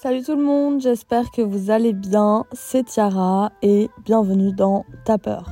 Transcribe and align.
Salut 0.00 0.22
tout 0.22 0.36
le 0.36 0.44
monde, 0.44 0.80
j'espère 0.80 1.32
que 1.32 1.42
vous 1.42 1.72
allez 1.72 1.92
bien. 1.92 2.44
C'est 2.52 2.84
Tiara 2.84 3.50
et 3.62 3.90
bienvenue 4.04 4.52
dans 4.52 4.84
Ta 5.04 5.18
peur. 5.18 5.50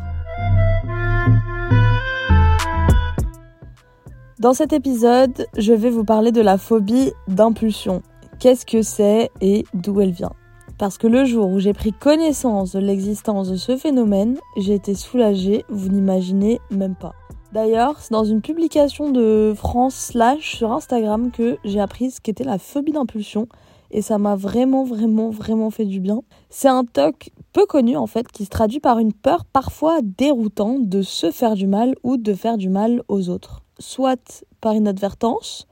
Dans 4.39 4.55
cet 4.55 4.73
épisode, 4.73 5.47
je 5.59 5.73
vais 5.73 5.91
vous 5.91 6.05
parler 6.05 6.31
de 6.31 6.41
la 6.41 6.59
phobie 6.59 7.11
d'impulsion. 7.27 8.03
Qu'est-ce 8.39 8.65
que 8.65 8.83
c'est 8.83 9.33
et 9.41 9.65
d'où 9.75 10.01
elle 10.01 10.13
vient? 10.13 10.35
Parce 10.79 10.97
que 10.97 11.09
le 11.09 11.25
jour 11.25 11.49
où 11.49 11.59
j'ai 11.59 11.73
pris 11.73 11.93
connaissance 11.93 12.71
de 12.71 12.79
l'existence 12.79 13.51
de 13.51 13.57
ce 13.57 13.77
phénomène, 13.77 14.39
j'ai 14.57 14.75
été 14.75 14.95
soulagée, 14.95 15.65
vous 15.69 15.89
n'imaginez 15.89 16.61
même 16.71 16.95
pas. 16.95 17.15
D'ailleurs, 17.53 17.99
c'est 17.99 18.13
dans 18.13 18.25
une 18.25 18.43
publication 18.43 19.11
de 19.11 19.55
France 19.57 19.97
Slash 19.97 20.55
sur 20.55 20.71
Instagram 20.71 21.33
que 21.33 21.59
j'ai 21.65 21.81
appris 21.81 22.13
ce 22.13 22.21
qu'était 22.21 22.45
la 22.45 22.59
phobie 22.59 22.93
d'impulsion 22.93 23.49
et 23.91 24.03
ça 24.03 24.19
m'a 24.19 24.37
vraiment, 24.37 24.85
vraiment, 24.85 25.31
vraiment 25.31 25.71
fait 25.71 25.85
du 25.85 26.01
bien. 26.01 26.23
C'est 26.51 26.69
un 26.69 26.85
TOC 26.85 27.31
peu 27.53 27.67
connu 27.67 27.97
en 27.97 28.07
fait 28.07 28.29
qui 28.29 28.45
se 28.45 28.51
traduit 28.51 28.81
par 28.81 28.99
une 28.99 29.13
peur 29.13 29.45
parfois 29.45 30.01
déroutante 30.03 30.89
de 30.89 31.03
se 31.03 31.31
faire 31.31 31.55
du 31.55 31.67
mal 31.67 31.95
ou 32.03 32.17
de 32.17 32.35
faire 32.35 32.57
du 32.57 32.69
mal 32.69 33.03
aux 33.09 33.29
autres. 33.29 33.63
Soit 33.79 34.45
par 34.61 34.75
inadvertance, 34.75 35.67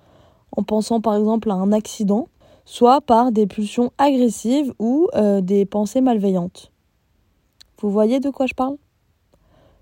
en 0.56 0.62
pensant 0.62 1.00
par 1.00 1.16
exemple 1.16 1.50
à 1.50 1.54
un 1.54 1.72
accident, 1.72 2.28
soit 2.64 3.00
par 3.00 3.32
des 3.32 3.46
pulsions 3.46 3.92
agressives 3.98 4.72
ou 4.78 5.08
euh, 5.14 5.40
des 5.40 5.66
pensées 5.66 6.00
malveillantes. 6.00 6.70
Vous 7.80 7.90
voyez 7.90 8.20
de 8.20 8.30
quoi 8.30 8.46
je 8.46 8.54
parle? 8.54 8.76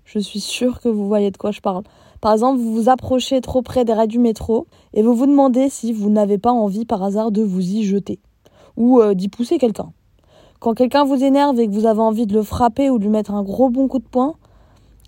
Je 0.05 0.19
suis 0.19 0.39
sûre 0.39 0.79
que 0.79 0.89
vous 0.89 1.07
voyez 1.07 1.31
de 1.31 1.37
quoi 1.37 1.51
je 1.51 1.61
parle. 1.61 1.83
Par 2.21 2.33
exemple, 2.33 2.59
vous 2.59 2.73
vous 2.73 2.89
approchez 2.89 3.41
trop 3.41 3.61
près 3.61 3.85
des 3.85 3.93
rails 3.93 4.07
du 4.07 4.19
métro 4.19 4.67
et 4.93 5.03
vous 5.03 5.13
vous 5.13 5.25
demandez 5.25 5.69
si 5.69 5.91
vous 5.91 6.09
n'avez 6.09 6.37
pas 6.37 6.51
envie 6.51 6.85
par 6.85 7.03
hasard 7.03 7.31
de 7.31 7.41
vous 7.41 7.61
y 7.61 7.83
jeter 7.83 8.19
ou 8.77 9.01
euh, 9.01 9.13
d'y 9.13 9.27
pousser 9.27 9.57
quelqu'un. 9.57 9.91
Quand 10.59 10.73
quelqu'un 10.73 11.03
vous 11.03 11.23
énerve 11.23 11.59
et 11.59 11.67
que 11.67 11.73
vous 11.73 11.85
avez 11.85 11.99
envie 11.99 12.25
de 12.25 12.33
le 12.33 12.43
frapper 12.43 12.89
ou 12.89 12.97
de 12.97 13.03
lui 13.03 13.09
mettre 13.09 13.33
un 13.33 13.43
gros 13.43 13.69
bon 13.69 13.87
coup 13.87 13.99
de 13.99 14.05
poing, 14.05 14.35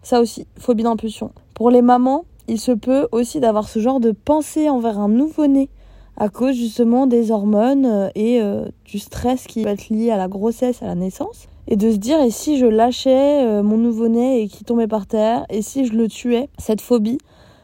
ça 0.03 0.19
aussi, 0.19 0.45
phobie 0.59 0.83
d'impulsion. 0.83 1.31
Pour 1.53 1.71
les 1.71 1.81
mamans, 1.81 2.25
il 2.47 2.59
se 2.59 2.73
peut 2.73 3.07
aussi 3.11 3.39
d'avoir 3.39 3.69
ce 3.69 3.79
genre 3.79 3.99
de 3.99 4.11
pensée 4.11 4.69
envers 4.69 4.99
un 4.99 5.07
nouveau-né 5.07 5.69
à 6.17 6.29
cause 6.29 6.55
justement 6.55 7.07
des 7.07 7.31
hormones 7.31 7.85
euh, 7.85 8.09
et 8.15 8.41
euh, 8.41 8.65
du 8.85 8.99
stress 8.99 9.47
qui 9.47 9.63
peut 9.63 9.69
être 9.69 9.89
lié 9.89 10.11
à 10.11 10.17
la 10.17 10.27
grossesse, 10.27 10.81
à 10.81 10.87
la 10.87 10.95
naissance 10.95 11.47
et 11.67 11.75
de 11.75 11.91
se 11.91 11.97
dire 11.97 12.19
et 12.21 12.29
si 12.29 12.57
je 12.57 12.65
lâchais 12.65 13.45
euh, 13.45 13.63
mon 13.63 13.77
nouveau-né 13.77 14.41
et 14.41 14.47
qu'il 14.47 14.65
tombait 14.65 14.87
par 14.87 15.07
terre 15.07 15.45
et 15.49 15.61
si 15.61 15.85
je 15.85 15.93
le 15.93 16.07
tuais? 16.07 16.49
Cette 16.57 16.81
phobie 16.81 17.17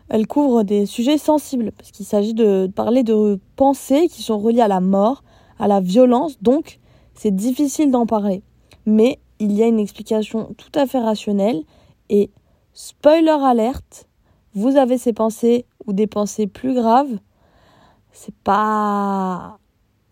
elle 0.10 0.28
couvre 0.28 0.64
des 0.64 0.86
sujets 0.86 1.18
sensibles 1.18 1.72
parce 1.72 1.92
qu'il 1.92 2.06
s'agit 2.06 2.34
de 2.34 2.70
parler 2.76 3.04
de 3.04 3.40
pensées 3.56 4.08
qui 4.10 4.22
sont 4.22 4.40
reliées 4.40 4.62
à 4.62 4.68
la 4.68 4.82
mort 4.82 5.24
à 5.60 5.68
la 5.68 5.80
violence 5.80 6.42
donc 6.42 6.80
c'est 7.14 7.36
difficile 7.36 7.92
d'en 7.92 8.06
parler. 8.06 8.42
Mais 8.86 9.20
il 9.40 9.52
y 9.52 9.62
a 9.64 9.68
une 9.68 9.80
explication 9.80 10.54
tout 10.58 10.72
à 10.74 10.86
fait 10.86 11.00
rationnelle 11.00 11.64
et 12.10 12.32
spoiler 12.74 13.30
alerte 13.30 14.08
vous 14.54 14.76
avez 14.76 14.98
ces 14.98 15.14
pensées 15.14 15.66
ou 15.86 15.94
des 15.94 16.08
pensées 16.08 16.48
plus 16.48 16.74
graves 16.74 17.20
c'est 18.12 18.36
pas 18.36 19.60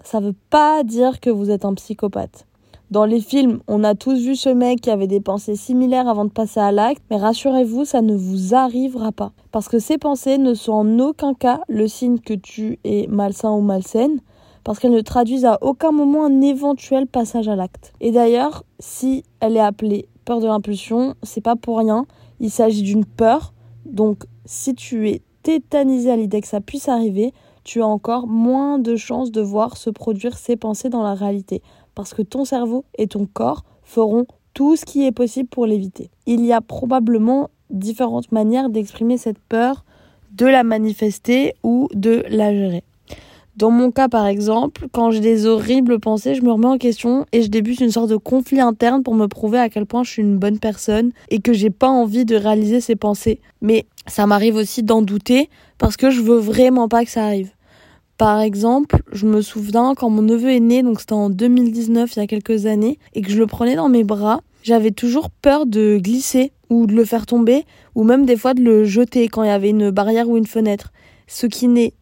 ça 0.04 0.20
veut 0.20 0.36
pas 0.50 0.84
dire 0.84 1.20
que 1.20 1.30
vous 1.30 1.50
êtes 1.50 1.66
un 1.66 1.73
psychopathe 1.73 2.45
dans 2.92 3.06
les 3.06 3.20
films, 3.20 3.59
on 3.68 3.84
a 3.84 3.94
tous 3.94 4.20
vu 4.20 4.36
ce 4.36 4.50
mec 4.50 4.82
qui 4.82 4.90
avait 4.90 5.08
des 5.08 5.20
pensées 5.20 5.56
similaires 5.56 6.08
avant 6.08 6.26
de 6.26 6.32
passer 6.32 6.59
à 6.59 6.72
l'acte, 6.72 7.04
mais 7.12 7.18
rassurez-vous, 7.18 7.86
ça 7.86 8.02
ne 8.02 8.16
vous 8.16 8.56
arrivera 8.56 9.12
pas. 9.12 9.32
Parce 9.52 9.70
que 9.70 9.78
ces 9.78 10.00
pensées 10.00 10.40
ne 10.40 10.56
sont 10.56 10.73
en 10.73 11.00
aucun 11.00 11.36
cas 11.36 11.62
le 11.67 11.88
signe 11.88 12.17
que 12.17 12.34
tu 12.34 12.80
es 12.84 13.06
malsain 13.08 13.52
ou 13.52 13.62
malsaine, 13.62 14.22
parce 14.64 14.80
qu'elles 14.80 14.92
ne 14.92 15.02
traduisent 15.02 15.45
à 15.45 15.60
aucun 15.62 15.92
moment 15.92 16.26
un 16.26 16.42
éventuel 16.42 17.06
passage 17.06 17.48
à 17.48 17.56
l'acte. 17.56 17.94
Et 18.02 18.12
d'ailleurs, 18.12 18.64
si 18.80 19.23
elle 19.40 19.56
est 19.56 19.62
appelée 19.62 20.08
peur 20.26 20.40
de 20.40 20.48
l'impulsion, 20.48 21.14
c'est 21.22 21.42
pas 21.42 21.56
pour 21.56 21.78
rien, 21.78 22.08
il 22.40 22.50
s'agit 22.50 22.82
d'une 22.82 23.06
peur, 23.06 23.54
donc 23.86 24.23
si 24.45 24.73
tu 24.73 25.10
es 25.10 25.21
tétanisé 25.44 26.11
à 26.11 26.16
l'idée 26.16 26.42
que 26.42 26.48
ça 26.48 26.61
puisse 26.61 26.89
arriver, 26.89 27.33
tu 27.64 27.82
as 27.83 27.88
encore 27.88 28.26
moins 28.26 28.80
de 28.80 28.95
chances 28.95 29.32
de 29.32 29.42
voir 29.42 29.77
se 29.77 29.92
produire 29.92 30.38
ces 30.38 30.56
pensées 30.56 30.89
dans 30.89 31.04
la 31.04 31.14
réalité 31.14 31.61
parce 31.95 32.14
que 32.14 32.22
ton 32.22 32.45
cerveau 32.45 32.86
et 32.98 33.08
ton 33.08 33.26
corps 33.26 33.64
feront 33.83 34.26
tout 34.54 34.76
ce 34.76 34.86
qui 34.86 35.05
est 35.05 35.11
possible 35.11 35.50
pour 35.50 35.66
l'éviter. 35.66 36.10
Il 36.26 36.45
y 36.45 36.54
a 36.54 36.61
probablement 36.61 37.50
différentes 37.70 38.32
manières 38.32 38.70
d'exprimer 38.70 39.17
cette 39.17 39.39
peur, 39.39 39.86
de 40.32 40.45
la 40.45 40.64
manifester 40.64 41.54
ou 41.64 41.88
de 41.94 42.23
la 42.30 42.54
gérer. 42.54 42.83
Dans 43.60 43.72
mon 43.72 43.92
cas, 43.92 44.08
par 44.08 44.26
exemple, 44.26 44.88
quand 44.94 45.11
j'ai 45.11 45.20
des 45.20 45.45
horribles 45.45 46.00
pensées, 46.00 46.33
je 46.33 46.42
me 46.44 46.52
remets 46.52 46.67
en 46.67 46.77
question 46.77 47.26
et 47.33 47.42
je 47.42 47.50
débute 47.50 47.82
une 47.82 47.92
sorte 47.92 48.10
de 48.10 48.16
conflit 48.16 48.61
interne 48.61 49.04
pour 49.04 49.16
me 49.16 49.27
prouver 49.27 49.60
à 49.60 49.67
quel 49.67 49.86
point 49.86 50.04
je 50.04 50.11
suis 50.11 50.21
une 50.21 50.38
bonne 50.38 50.60
personne 50.60 51.11
et 51.30 51.42
que 51.42 51.52
j'ai 51.52 51.70
pas 51.70 51.89
envie 51.89 52.23
de 52.23 52.38
réaliser 52.38 52.80
ces 52.80 52.95
pensées. 52.95 53.42
Mais 53.61 53.86
ça 54.08 54.26
m'arrive 54.27 54.56
aussi 54.56 54.82
d'en 54.82 55.02
douter 55.02 55.50
parce 55.77 55.98
que 55.98 56.10
je 56.10 56.21
veux 56.21 56.38
vraiment 56.38 56.88
pas 56.88 57.04
que 57.04 57.11
ça 57.11 57.26
arrive. 57.26 57.52
Par 58.20 58.42
exemple, 58.42 59.02
je 59.14 59.26
me 59.26 59.42
souviens 59.42 59.94
quand 59.96 60.10
mon 60.10 60.22
neveu 60.22 60.50
est 60.50 60.60
né, 60.60 60.84
donc 60.84 61.00
c'était 61.00 61.14
en 61.14 61.30
2019, 61.30 62.18
il 62.18 62.20
y 62.20 62.22
a 62.22 62.28
quelques 62.28 62.66
années, 62.66 63.00
et 63.14 63.22
que 63.22 63.32
je 63.32 63.38
le 63.38 63.48
prenais 63.48 63.78
dans 63.78 63.88
mes 63.88 64.04
bras, 64.04 64.42
j'avais 64.62 64.92
toujours 64.92 65.30
peur 65.30 65.66
de 65.66 65.98
glisser 66.04 66.52
ou 66.70 66.86
de 66.86 66.94
le 66.94 67.06
faire 67.06 67.26
tomber, 67.26 67.64
ou 67.96 68.04
même 68.04 68.26
des 68.26 68.36
fois 68.36 68.54
de 68.54 68.62
le 68.62 68.84
jeter 68.84 69.30
quand 69.30 69.44
il 69.44 69.48
y 69.48 69.52
avait 69.52 69.70
une 69.70 69.90
barrière 69.90 70.28
ou 70.28 70.36
une 70.36 70.48
fenêtre. 70.48 70.92
Ce 71.28 71.48
qui 71.48 71.70
n'est, 71.70 71.94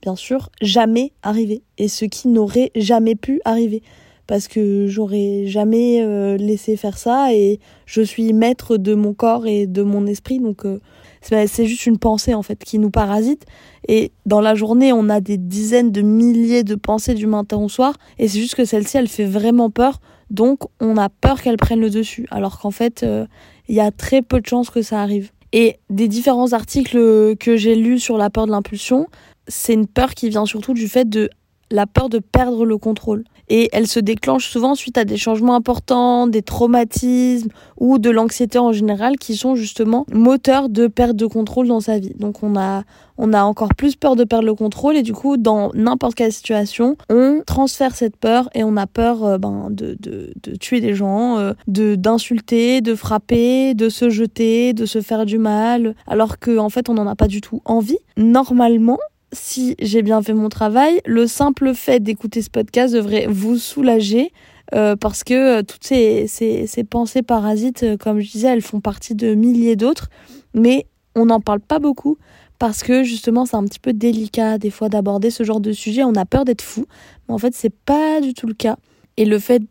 bien 0.00 0.16
sûr, 0.16 0.48
jamais 0.62 1.12
arrivé, 1.22 1.60
et 1.76 1.88
ce 1.88 2.06
qui 2.06 2.28
n'aurait 2.28 2.70
jamais 2.74 3.14
pu 3.14 3.42
arriver. 3.44 3.82
Parce 4.26 4.48
que 4.48 4.86
j'aurais 4.86 5.44
jamais 5.44 6.02
euh, 6.02 6.38
laissé 6.38 6.78
faire 6.78 6.96
ça, 6.96 7.34
et 7.34 7.60
je 7.84 8.00
suis 8.00 8.32
maître 8.32 8.78
de 8.78 8.94
mon 8.94 9.12
corps 9.12 9.46
et 9.46 9.66
de 9.66 9.82
mon 9.82 10.06
esprit, 10.06 10.38
donc... 10.38 10.64
Euh, 10.64 10.80
c'est 11.22 11.66
juste 11.66 11.86
une 11.86 11.98
pensée 11.98 12.34
en 12.34 12.42
fait 12.42 12.62
qui 12.64 12.78
nous 12.78 12.90
parasite. 12.90 13.44
Et 13.88 14.12
dans 14.26 14.40
la 14.40 14.54
journée, 14.54 14.92
on 14.92 15.08
a 15.08 15.20
des 15.20 15.36
dizaines 15.36 15.92
de 15.92 16.02
milliers 16.02 16.64
de 16.64 16.74
pensées 16.74 17.14
du 17.14 17.26
matin 17.26 17.58
au 17.58 17.68
soir. 17.68 17.94
Et 18.18 18.28
c'est 18.28 18.40
juste 18.40 18.54
que 18.54 18.64
celle-ci, 18.64 18.96
elle 18.96 19.08
fait 19.08 19.24
vraiment 19.24 19.70
peur. 19.70 20.00
Donc 20.30 20.60
on 20.80 20.96
a 20.96 21.08
peur 21.08 21.42
qu'elle 21.42 21.56
prenne 21.56 21.80
le 21.80 21.90
dessus. 21.90 22.26
Alors 22.30 22.60
qu'en 22.60 22.70
fait, 22.70 23.02
euh, 23.02 23.26
il 23.68 23.74
y 23.74 23.80
a 23.80 23.90
très 23.90 24.22
peu 24.22 24.40
de 24.40 24.46
chances 24.46 24.70
que 24.70 24.82
ça 24.82 25.00
arrive. 25.00 25.30
Et 25.52 25.78
des 25.90 26.08
différents 26.08 26.52
articles 26.52 27.36
que 27.36 27.56
j'ai 27.56 27.74
lus 27.74 27.98
sur 27.98 28.16
la 28.16 28.30
peur 28.30 28.46
de 28.46 28.52
l'impulsion, 28.52 29.08
c'est 29.48 29.74
une 29.74 29.88
peur 29.88 30.14
qui 30.14 30.28
vient 30.28 30.46
surtout 30.46 30.74
du 30.74 30.88
fait 30.88 31.08
de 31.08 31.28
la 31.72 31.86
peur 31.86 32.08
de 32.08 32.18
perdre 32.18 32.64
le 32.64 32.78
contrôle 32.78 33.24
et 33.50 33.68
elle 33.72 33.86
se 33.86 34.00
déclenche 34.00 34.48
souvent 34.48 34.74
suite 34.74 34.96
à 34.96 35.04
des 35.04 35.18
changements 35.18 35.56
importants, 35.56 36.26
des 36.26 36.40
traumatismes 36.42 37.50
ou 37.76 37.98
de 37.98 38.08
l'anxiété 38.08 38.58
en 38.58 38.72
général 38.72 39.18
qui 39.18 39.36
sont 39.36 39.56
justement 39.56 40.06
moteurs 40.12 40.68
de 40.68 40.86
perte 40.86 41.16
de 41.16 41.26
contrôle 41.26 41.66
dans 41.66 41.80
sa 41.80 41.98
vie. 41.98 42.14
Donc 42.18 42.42
on 42.42 42.56
a 42.56 42.84
on 43.22 43.34
a 43.34 43.42
encore 43.42 43.74
plus 43.74 43.96
peur 43.96 44.16
de 44.16 44.24
perdre 44.24 44.46
le 44.46 44.54
contrôle 44.54 44.96
et 44.96 45.02
du 45.02 45.12
coup 45.12 45.36
dans 45.36 45.70
n'importe 45.74 46.14
quelle 46.14 46.32
situation 46.32 46.96
on 47.10 47.42
transfère 47.46 47.94
cette 47.94 48.16
peur 48.16 48.48
et 48.54 48.64
on 48.64 48.78
a 48.78 48.86
peur 48.86 49.24
euh, 49.24 49.36
ben, 49.36 49.68
de, 49.70 49.94
de, 50.00 50.32
de, 50.42 50.56
tuer 50.56 50.80
des 50.80 50.94
gens, 50.94 51.38
euh, 51.38 51.52
de 51.68 51.96
d'insulter, 51.96 52.80
de 52.80 52.94
frapper, 52.94 53.74
de 53.74 53.90
se 53.90 54.08
jeter, 54.08 54.72
de 54.72 54.86
se 54.86 55.02
faire 55.02 55.26
du 55.26 55.36
mal 55.36 55.94
alors 56.06 56.38
que 56.38 56.56
en 56.56 56.70
fait 56.70 56.88
on 56.88 56.94
n'en 56.94 57.06
a 57.06 57.14
pas 57.14 57.28
du 57.28 57.42
tout 57.42 57.60
envie. 57.66 57.98
Normalement 58.16 58.98
si 59.32 59.76
j'ai 59.80 60.02
bien 60.02 60.22
fait 60.22 60.34
mon 60.34 60.48
travail, 60.48 61.00
le 61.06 61.26
simple 61.26 61.74
fait 61.74 62.00
d'écouter 62.00 62.42
ce 62.42 62.50
podcast 62.50 62.94
devrait 62.94 63.26
vous 63.28 63.58
soulager 63.58 64.32
euh, 64.74 64.96
parce 64.96 65.24
que 65.24 65.58
euh, 65.58 65.62
toutes 65.62 65.84
ces, 65.84 66.26
ces, 66.26 66.84
pensées 66.84 67.22
parasites, 67.22 67.82
euh, 67.82 67.96
comme 67.96 68.20
je 68.20 68.30
disais, 68.30 68.48
elles 68.48 68.62
font 68.62 68.80
partie 68.80 69.14
de 69.14 69.34
milliers 69.34 69.76
d'autres, 69.76 70.08
mais 70.54 70.86
on 71.16 71.26
n'en 71.26 71.40
parle 71.40 71.60
pas 71.60 71.78
beaucoup 71.78 72.18
parce 72.58 72.82
que 72.82 73.02
justement 73.02 73.46
c'est 73.46 73.56
un 73.56 73.64
petit 73.64 73.78
peu 73.78 73.92
délicat 73.92 74.58
des 74.58 74.70
fois 74.70 74.88
d'aborder 74.88 75.30
ce 75.30 75.42
genre 75.42 75.60
de 75.60 75.72
sujet, 75.72 76.04
on 76.04 76.14
a 76.14 76.24
peur 76.24 76.44
d'être 76.44 76.62
fou, 76.62 76.86
mais 77.26 77.34
en 77.34 77.38
fait 77.38 77.54
c'est 77.54 77.74
pas 77.74 78.20
du 78.20 78.34
tout 78.34 78.46
le 78.46 78.54
cas. 78.54 78.76
Et 79.16 79.24
le 79.24 79.38
fait 79.38 79.62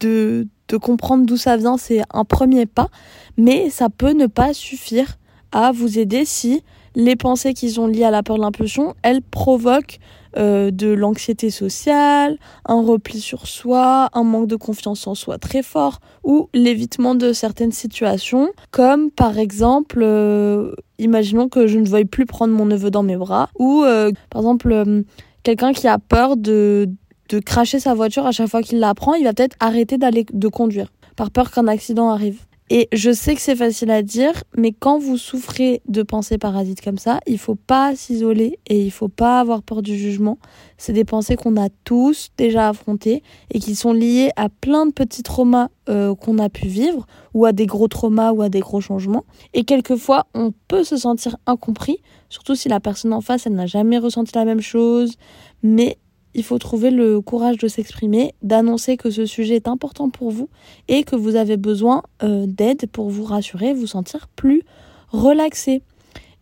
de, 0.00 0.46
de 0.68 0.76
comprendre 0.76 1.26
d'où 1.26 1.36
ça 1.36 1.56
vient, 1.56 1.76
c'est 1.76 2.02
un 2.14 2.24
premier 2.24 2.64
pas, 2.64 2.88
mais 3.36 3.68
ça 3.68 3.88
peut 3.90 4.12
ne 4.12 4.26
pas 4.26 4.54
suffire 4.54 5.18
à 5.52 5.72
vous 5.72 5.98
aider 5.98 6.24
si 6.24 6.62
les 6.96 7.14
pensées 7.14 7.54
qui 7.54 7.70
sont 7.70 7.86
liées 7.86 8.04
à 8.04 8.10
la 8.10 8.22
peur 8.22 8.36
de 8.36 8.42
l'impulsion, 8.42 8.94
elles 9.02 9.22
provoquent 9.22 9.98
euh, 10.38 10.70
de 10.70 10.88
l'anxiété 10.88 11.50
sociale, 11.50 12.38
un 12.64 12.82
repli 12.82 13.20
sur 13.20 13.46
soi, 13.46 14.08
un 14.14 14.24
manque 14.24 14.48
de 14.48 14.56
confiance 14.56 15.06
en 15.06 15.14
soi 15.14 15.38
très 15.38 15.62
fort 15.62 16.00
ou 16.24 16.48
l'évitement 16.54 17.14
de 17.14 17.32
certaines 17.32 17.70
situations, 17.70 18.50
comme 18.70 19.10
par 19.10 19.38
exemple, 19.38 20.00
euh, 20.02 20.74
imaginons 20.98 21.48
que 21.48 21.66
je 21.66 21.78
ne 21.78 21.86
veuille 21.86 22.06
plus 22.06 22.26
prendre 22.26 22.54
mon 22.54 22.64
neveu 22.64 22.90
dans 22.90 23.02
mes 23.02 23.16
bras 23.16 23.50
ou 23.58 23.84
euh, 23.84 24.10
par 24.30 24.40
exemple 24.42 25.04
quelqu'un 25.42 25.72
qui 25.72 25.86
a 25.86 25.98
peur 25.98 26.36
de 26.36 26.88
de 27.28 27.40
cracher 27.40 27.80
sa 27.80 27.92
voiture 27.92 28.24
à 28.24 28.30
chaque 28.30 28.48
fois 28.48 28.62
qu'il 28.62 28.78
la 28.78 28.94
prend, 28.94 29.14
il 29.14 29.24
va 29.24 29.34
peut-être 29.34 29.56
arrêter 29.58 29.98
d'aller 29.98 30.24
de 30.32 30.48
conduire 30.48 30.92
par 31.16 31.30
peur 31.30 31.50
qu'un 31.50 31.66
accident 31.66 32.08
arrive. 32.08 32.42
Et 32.68 32.88
je 32.92 33.12
sais 33.12 33.36
que 33.36 33.40
c'est 33.40 33.54
facile 33.54 33.92
à 33.92 34.02
dire, 34.02 34.42
mais 34.56 34.72
quand 34.72 34.98
vous 34.98 35.16
souffrez 35.16 35.82
de 35.86 36.02
pensées 36.02 36.36
parasites 36.36 36.80
comme 36.80 36.98
ça, 36.98 37.20
il 37.26 37.38
faut 37.38 37.54
pas 37.54 37.94
s'isoler 37.94 38.58
et 38.66 38.84
il 38.84 38.90
faut 38.90 39.08
pas 39.08 39.38
avoir 39.38 39.62
peur 39.62 39.82
du 39.82 39.96
jugement. 39.96 40.38
C'est 40.76 40.92
des 40.92 41.04
pensées 41.04 41.36
qu'on 41.36 41.56
a 41.56 41.68
tous 41.84 42.30
déjà 42.36 42.68
affrontées 42.68 43.22
et 43.52 43.60
qui 43.60 43.76
sont 43.76 43.92
liées 43.92 44.30
à 44.34 44.48
plein 44.48 44.86
de 44.86 44.92
petits 44.92 45.22
traumas 45.22 45.68
euh, 45.88 46.16
qu'on 46.16 46.38
a 46.38 46.48
pu 46.48 46.66
vivre 46.66 47.06
ou 47.34 47.44
à 47.44 47.52
des 47.52 47.66
gros 47.66 47.86
traumas 47.86 48.32
ou 48.32 48.42
à 48.42 48.48
des 48.48 48.60
gros 48.60 48.80
changements. 48.80 49.24
Et 49.54 49.62
quelquefois, 49.62 50.26
on 50.34 50.52
peut 50.66 50.82
se 50.82 50.96
sentir 50.96 51.36
incompris, 51.46 51.98
surtout 52.30 52.56
si 52.56 52.68
la 52.68 52.80
personne 52.80 53.12
en 53.12 53.20
face, 53.20 53.46
elle 53.46 53.54
n'a 53.54 53.66
jamais 53.66 53.98
ressenti 53.98 54.32
la 54.34 54.44
même 54.44 54.60
chose. 54.60 55.14
Mais 55.62 55.98
il 56.36 56.44
faut 56.44 56.58
trouver 56.58 56.90
le 56.90 57.22
courage 57.22 57.56
de 57.56 57.66
s'exprimer, 57.66 58.34
d'annoncer 58.42 58.98
que 58.98 59.10
ce 59.10 59.24
sujet 59.24 59.56
est 59.56 59.68
important 59.68 60.10
pour 60.10 60.30
vous 60.30 60.50
et 60.86 61.02
que 61.02 61.16
vous 61.16 61.34
avez 61.34 61.56
besoin 61.56 62.02
euh, 62.22 62.44
d'aide 62.46 62.86
pour 62.92 63.08
vous 63.08 63.24
rassurer, 63.24 63.72
vous 63.72 63.86
sentir 63.86 64.28
plus 64.36 64.62
relaxé. 65.08 65.82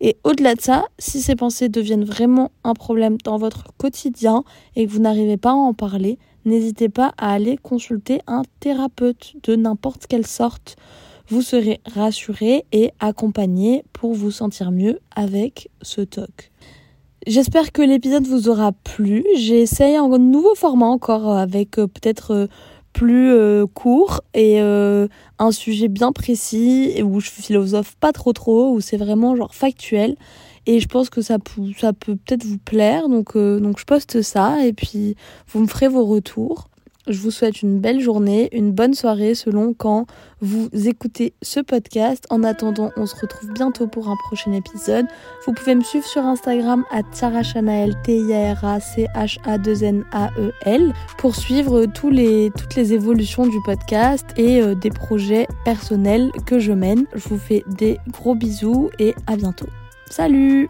Et 0.01 0.17
au-delà 0.25 0.55
de 0.55 0.61
ça, 0.61 0.83
si 0.99 1.21
ces 1.21 1.37
pensées 1.37 1.69
deviennent 1.69 2.03
vraiment 2.03 2.51
un 2.65 2.73
problème 2.73 3.17
dans 3.23 3.37
votre 3.37 3.67
quotidien 3.77 4.43
et 4.75 4.85
que 4.85 4.91
vous 4.91 4.99
n'arrivez 4.99 5.37
pas 5.37 5.51
à 5.51 5.53
en 5.53 5.73
parler, 5.73 6.19
n'hésitez 6.43 6.89
pas 6.89 7.13
à 7.17 7.31
aller 7.31 7.55
consulter 7.55 8.19
un 8.27 8.41
thérapeute 8.59 9.35
de 9.43 9.55
n'importe 9.55 10.07
quelle 10.07 10.27
sorte. 10.27 10.75
Vous 11.29 11.41
serez 11.41 11.79
rassuré 11.85 12.65
et 12.73 12.91
accompagné 12.99 13.85
pour 13.93 14.13
vous 14.13 14.31
sentir 14.31 14.71
mieux 14.71 14.99
avec 15.15 15.69
ce 15.81 16.01
TOC. 16.01 16.51
J'espère 17.27 17.71
que 17.71 17.81
l'épisode 17.81 18.27
vous 18.27 18.49
aura 18.49 18.71
plu. 18.71 19.25
J'ai 19.35 19.59
essayé 19.59 19.97
un 19.97 20.07
nouveau 20.19 20.53
format 20.53 20.85
encore 20.85 21.31
euh, 21.31 21.37
avec 21.37 21.79
euh, 21.79 21.87
peut-être 21.87 22.31
euh, 22.35 22.47
plus 22.93 23.33
court 23.73 24.21
et 24.33 24.57
un 24.61 25.51
sujet 25.51 25.89
bien 25.89 26.13
précis 26.13 27.01
où 27.03 27.19
je 27.19 27.29
philosophe 27.29 27.97
pas 27.97 28.13
trop 28.13 28.31
trop, 28.31 28.71
où 28.71 28.79
c'est 28.79 28.95
vraiment 28.95 29.35
genre 29.35 29.53
factuel. 29.53 30.15
Et 30.65 30.79
je 30.79 30.87
pense 30.87 31.09
que 31.09 31.21
ça, 31.21 31.35
ça 31.77 31.91
peut 31.91 32.15
peut-être 32.15 32.45
vous 32.45 32.57
plaire. 32.57 33.09
Donc, 33.09 33.37
donc 33.37 33.79
je 33.79 33.83
poste 33.83 34.21
ça 34.21 34.65
et 34.65 34.71
puis 34.71 35.17
vous 35.49 35.59
me 35.59 35.67
ferez 35.67 35.89
vos 35.89 36.05
retours. 36.05 36.69
Je 37.07 37.19
vous 37.19 37.29
souhaite 37.29 37.61
une 37.61 37.79
belle 37.79 37.99
journée, 37.99 38.49
une 38.51 38.71
bonne 38.71 38.95
soirée 38.95 39.35
selon 39.35 39.75
quand 39.75 40.07
vous 40.41 40.69
écoutez 40.73 41.33
ce 41.43 41.59
podcast. 41.59 42.25
En 42.31 42.43
attendant, 42.43 42.91
on 42.97 43.05
se 43.05 43.15
retrouve 43.15 43.53
bientôt 43.53 43.85
pour 43.85 44.09
un 44.09 44.15
prochain 44.27 44.51
épisode. 44.53 45.05
Vous 45.45 45.53
pouvez 45.53 45.75
me 45.75 45.83
suivre 45.83 46.05
sur 46.05 46.25
Instagram 46.25 46.83
à 46.89 47.43
Chanael, 47.43 47.95
t 48.03 48.17
i 48.17 48.33
a 48.33 48.53
r 48.53 48.65
a 48.65 48.79
c 48.79 49.05
h 49.15 49.37
a 49.45 49.57
2 49.59 49.83
n 49.83 50.05
a 50.11 50.31
e 50.39 50.51
l 50.65 50.93
pour 51.19 51.35
suivre 51.35 51.85
toutes 51.85 52.75
les 52.75 52.93
évolutions 52.93 53.45
du 53.45 53.57
podcast 53.63 54.25
et 54.37 54.61
euh, 54.61 54.73
des 54.73 54.89
projets 54.89 55.47
personnels 55.63 56.31
que 56.47 56.57
je 56.57 56.71
mène. 56.71 57.05
Je 57.13 57.29
vous 57.29 57.37
fais 57.37 57.63
des 57.77 57.99
gros 58.09 58.33
bisous 58.33 58.89
et 58.97 59.13
à 59.27 59.35
bientôt. 59.35 59.69
Salut 60.09 60.67